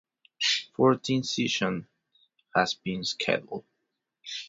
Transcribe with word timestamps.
Fourteen 0.75 1.21
sessions 1.21 1.85
have 2.55 2.71
been 2.83 3.03
scheduled. 3.03 3.65